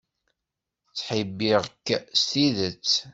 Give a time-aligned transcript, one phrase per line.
[0.89, 1.87] Ttḥibbiɣ-k
[2.19, 2.91] s tidet.